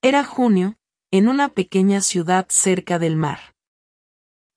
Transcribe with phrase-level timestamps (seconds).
[0.00, 0.76] Era junio,
[1.10, 3.56] en una pequeña ciudad cerca del mar.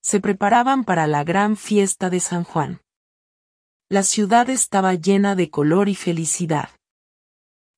[0.03, 2.81] Se preparaban para la gran fiesta de San Juan.
[3.89, 6.69] La ciudad estaba llena de color y felicidad.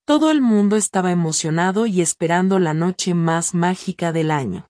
[0.06, 4.68] Todo el mundo estaba emocionado y esperando la noche más mágica del año.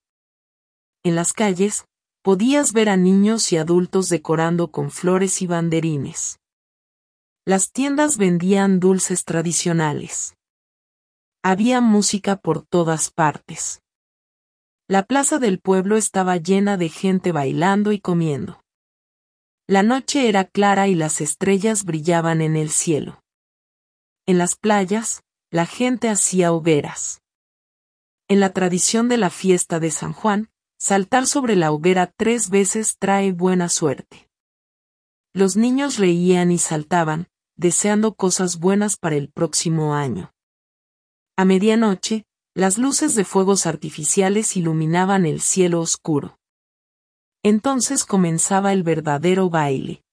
[1.01, 1.85] En las calles,
[2.21, 6.37] podías ver a niños y adultos decorando con flores y banderines.
[7.43, 10.35] Las tiendas vendían dulces tradicionales.
[11.45, 13.81] Había música por todas partes.
[14.87, 18.63] La plaza del pueblo estaba llena de gente bailando y comiendo.
[19.67, 23.21] La noche era clara y las estrellas brillaban en el cielo.
[24.25, 27.21] En las playas, la gente hacía hogueras.
[28.29, 32.95] En la tradición de la fiesta de San Juan, saltar sobre la hoguera tres veces
[32.97, 34.29] trae buena suerte.
[35.33, 40.33] Los niños reían y saltaban, deseando cosas buenas para el próximo año.
[41.35, 46.37] A medianoche, las luces de fuegos artificiales iluminaban el cielo oscuro.
[47.41, 50.03] Entonces comenzaba el verdadero baile.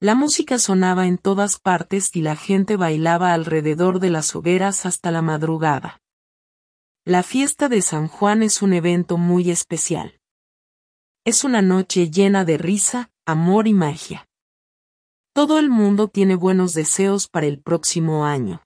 [0.00, 5.12] La música sonaba en todas partes y la gente bailaba alrededor de las hogueras hasta
[5.12, 6.02] la madrugada.
[7.04, 10.20] La fiesta de San Juan es un evento muy especial.
[11.24, 14.26] Es una noche llena de risa, amor y magia.
[15.32, 18.65] Todo el mundo tiene buenos deseos para el próximo año.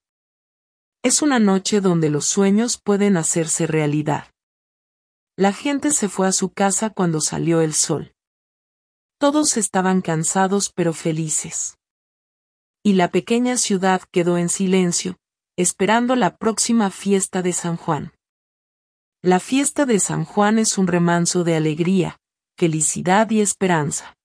[1.03, 4.27] Es una noche donde los sueños pueden hacerse realidad.
[5.35, 8.15] La gente se fue a su casa cuando salió el sol.
[9.19, 11.79] Todos estaban cansados pero felices.
[12.83, 15.17] Y la pequeña ciudad quedó en silencio,
[15.57, 18.13] esperando la próxima fiesta de San Juan.
[19.23, 22.19] La fiesta de San Juan es un remanso de alegría,
[22.59, 24.19] felicidad y esperanza.